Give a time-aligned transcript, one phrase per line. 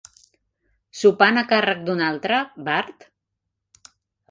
[1.01, 3.09] Sopant a càrrec d'un altre, Bart?